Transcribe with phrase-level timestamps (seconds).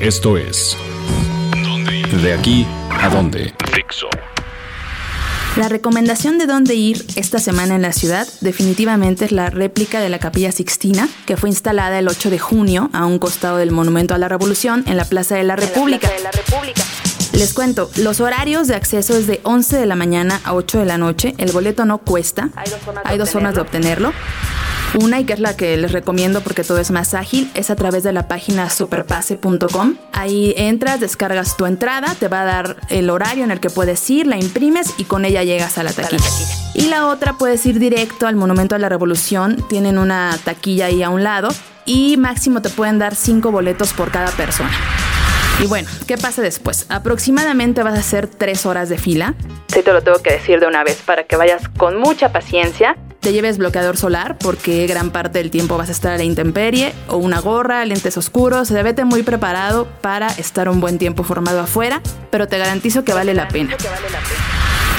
[0.00, 0.78] Esto es
[2.22, 3.52] De aquí a dónde.
[5.56, 10.08] La recomendación de dónde ir esta semana en la ciudad definitivamente es la réplica de
[10.08, 14.14] la Capilla Sixtina, que fue instalada el 8 de junio a un costado del Monumento
[14.14, 16.08] a la Revolución en la Plaza de la República.
[17.32, 20.86] Les cuento, los horarios de acceso es de 11 de la mañana a 8 de
[20.86, 21.34] la noche.
[21.38, 22.48] El boleto no cuesta.
[23.04, 24.12] Hay dos formas, de obtenerlo.
[24.94, 27.76] Una, y que es la que les recomiendo porque todo es más ágil, es a
[27.76, 29.96] través de la página superpase.com.
[30.12, 34.08] Ahí entras, descargas tu entrada, te va a dar el horario en el que puedes
[34.10, 36.24] ir, la imprimes y con ella llegas a la taquilla.
[36.74, 39.64] Y la otra, puedes ir directo al Monumento a la Revolución.
[39.68, 41.50] Tienen una taquilla ahí a un lado
[41.84, 44.70] y máximo te pueden dar cinco boletos por cada persona.
[45.62, 46.86] Y bueno, ¿qué pasa después?
[46.88, 49.34] Aproximadamente vas a hacer tres horas de fila.
[49.68, 52.96] Sí, te lo tengo que decir de una vez para que vayas con mucha paciencia
[53.20, 56.92] te lleves bloqueador solar porque gran parte del tiempo vas a estar a la intemperie
[57.08, 62.00] o una gorra, lentes oscuros, vete muy preparado para estar un buen tiempo formado afuera,
[62.30, 63.76] pero te garantizo que vale la pena.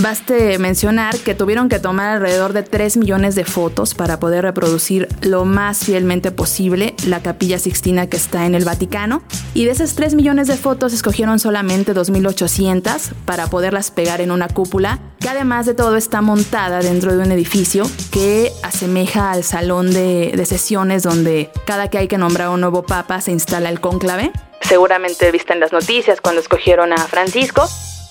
[0.00, 5.08] Baste mencionar que tuvieron que tomar alrededor de 3 millones de fotos para poder reproducir
[5.22, 9.22] lo más fielmente posible la capilla sixtina que está en el Vaticano.
[9.54, 14.46] Y de esas 3 millones de fotos escogieron solamente 2.800 para poderlas pegar en una
[14.48, 19.92] cúpula que además de todo está montada dentro de un edificio que asemeja al salón
[19.92, 24.30] de, sesiones donde cada que hay que nombrar un nuevo papa se instala el cónclave.
[24.62, 27.68] Seguramente viste en las noticias cuando escogieron a Francisco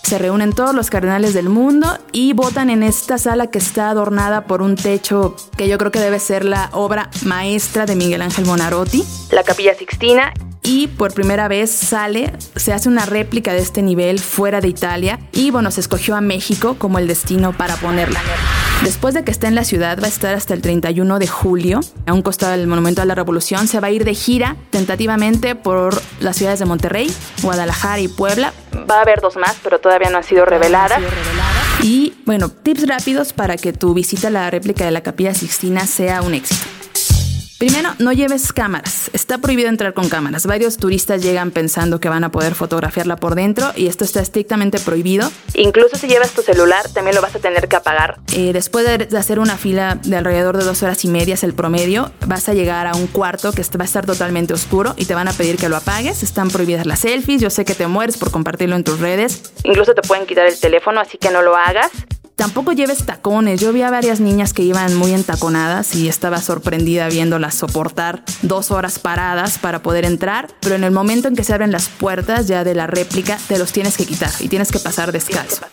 [0.07, 4.45] se reúnen todos los cardenales del mundo y votan en esta sala que está adornada
[4.45, 8.45] por un techo que yo creo que debe ser la obra maestra de Miguel Ángel
[8.45, 10.31] Bonarotti, la Capilla Sixtina.
[10.63, 15.19] Y por primera vez sale, se hace una réplica de este nivel fuera de Italia
[15.33, 18.21] y bueno, se escogió a México como el destino para ponerla.
[18.83, 21.81] Después de que esté en la ciudad, va a estar hasta el 31 de julio,
[22.05, 23.67] a un costado del Monumento a la Revolución.
[23.67, 28.53] Se va a ir de gira tentativamente por las ciudades de Monterrey, Guadalajara y Puebla.
[28.89, 31.01] Va a haber dos más, pero todavía no han sido reveladas.
[31.83, 35.85] Y bueno, tips rápidos para que tu visita a la réplica de la Capilla Sixtina
[35.85, 36.76] sea un éxito.
[37.57, 39.09] Primero, no lleves cámaras.
[39.13, 40.45] Está prohibido entrar con cámaras.
[40.45, 44.79] Varios turistas llegan pensando que van a poder fotografiarla por dentro y esto está estrictamente
[44.79, 45.31] prohibido.
[45.55, 48.19] Incluso si llevas tu celular, también lo vas a tener que apagar.
[48.35, 51.55] Eh, después de hacer una fila de alrededor de dos horas y media, es el
[51.55, 55.15] promedio, vas a llegar a un cuarto que va a estar totalmente oscuro y te
[55.15, 56.21] van a pedir que lo apagues.
[56.21, 57.41] Están prohibidas las selfies.
[57.41, 59.51] Yo sé que te mueres por compartirlo en tus redes.
[59.63, 61.89] Incluso te pueden quitar el teléfono, así que no lo hagas.
[62.37, 63.59] Tampoco lleves tacones.
[63.59, 68.69] Yo vi a varias niñas que iban muy entaconadas y estaba sorprendida viéndolas soportar dos
[68.69, 72.47] horas paradas para poder entrar, pero en el momento en que se abren las puertas
[72.47, 75.65] ya de la réplica, te los tienes que quitar y tienes que pasar descalzo.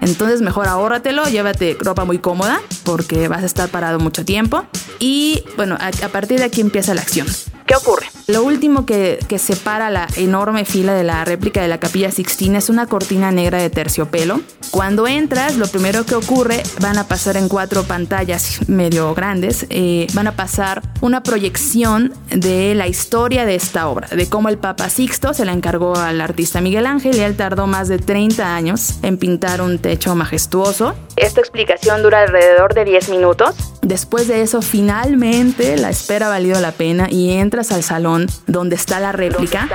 [0.00, 4.64] Entonces mejor ahórratelo, llévate ropa muy cómoda porque vas a estar parado mucho tiempo.
[4.98, 7.28] Y bueno, a, partir de aquí empieza la acción.
[7.66, 8.08] ¿Qué ocurre?
[8.26, 12.58] Lo último que, que, separa la enorme fila de la réplica de la Capilla Sixtina
[12.58, 14.40] es una cortina negra de terciopelo.
[14.70, 20.06] Cuando entras, lo primero que ocurre, van a pasar en cuatro pantallas medio grandes, eh,
[20.14, 24.88] van a pasar una proyección de la historia de esta obra, de cómo el Papa
[24.88, 28.98] Sixto se la encargó al artista Miguel Ángel y él tardó más de 30 años
[29.02, 30.94] en pintar un techo majestuoso.
[31.16, 33.73] Esta explicación dura alrededor de 10 minutos.
[33.84, 38.76] Después de eso, finalmente la espera ha valido la pena y entras al salón donde
[38.76, 39.68] está la réplica.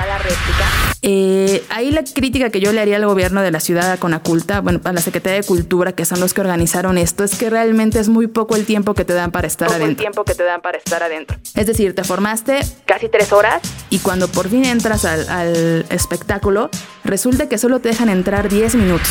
[1.02, 4.60] Eh, ahí la crítica que yo le haría al gobierno de la ciudad con Aculta,
[4.62, 8.00] bueno, a la Secretaría de Cultura, que son los que organizaron esto, es que realmente
[8.00, 9.88] es muy poco el tiempo que te dan para estar adentro.
[9.88, 11.38] El tiempo que te dan para estar adentro.
[11.54, 16.68] Es decir, te formaste casi tres horas y cuando por fin entras al, al espectáculo,
[17.04, 19.08] resulta que solo te dejan entrar 10 minutos.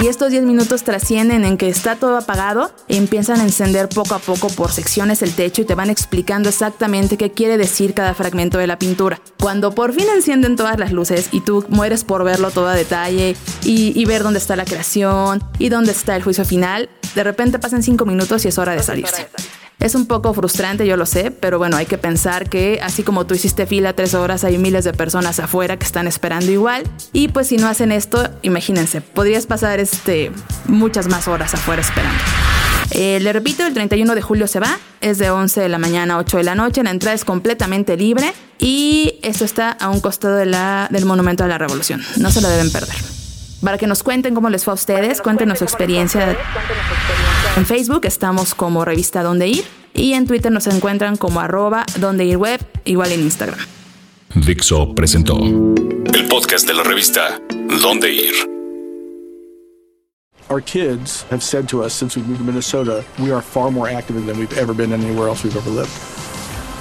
[0.00, 4.14] Y estos 10 minutos trascienden en que está todo apagado y empiezan a encender poco
[4.14, 8.14] a poco por secciones el techo y te van explicando exactamente qué quiere decir cada
[8.14, 9.20] fragmento de la pintura.
[9.38, 13.36] Cuando por fin encienden todas las luces y tú mueres por verlo todo a detalle
[13.64, 17.82] y, ver dónde está la creación y dónde está el juicio final, de repente pasan
[17.82, 19.28] 5 minutos y es hora de salirse.
[19.82, 23.26] Es un poco frustrante, yo lo sé, pero bueno, hay que pensar que así como
[23.26, 26.84] tú hiciste fila tres horas, hay miles de personas afuera que están esperando igual.
[27.12, 30.30] Y pues si no hacen esto, imagínense, podrías pasar este,
[30.66, 32.16] muchas más horas afuera esperando.
[32.92, 36.14] Eh, le repito, el 31 de julio se va, es de 11 de la mañana
[36.14, 39.98] a 8 de la noche, la entrada es completamente libre y esto está a un
[39.98, 42.00] costado de la, del Monumento a la Revolución.
[42.18, 42.94] No se lo deben perder.
[43.60, 46.36] Para que nos cuenten cómo les fue a ustedes, cuéntenos su experiencia.
[47.56, 52.24] En Facebook estamos como revista Donde Ir y en Twitter nos encuentran como arroba Donde
[52.24, 53.58] Ir Web, igual en Instagram.
[54.34, 57.38] Dixo presentó el podcast de la revista
[57.82, 58.34] Donde Ir.
[60.48, 63.88] Our kids have said to us since we moved to Minnesota, we are far more
[63.88, 65.90] active than we've ever been anywhere else we've ever lived.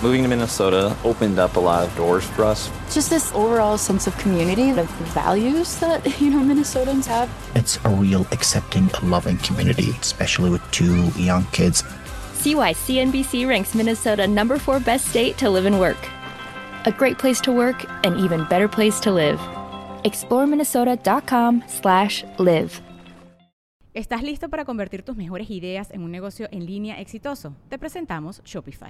[0.01, 2.71] Moving to Minnesota opened up a lot of doors for us.
[2.91, 7.29] Just this overall sense of community, the values that, you know, Minnesotans have.
[7.55, 11.83] It's a real accepting, loving community, especially with two young kids.
[12.33, 16.09] See why CNBC ranks Minnesota number four best state to live and work.
[16.85, 19.39] A great place to work, an even better place to live.
[20.03, 22.81] ExploreMinnesota.com slash live.
[23.93, 27.53] ¿Estás listo para convertir tus mejores ideas en un negocio en línea exitoso?
[27.69, 28.89] Te presentamos Shopify.